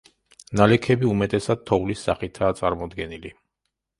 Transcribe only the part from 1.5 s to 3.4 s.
თოვლის სახითაა წარმოდგენილი.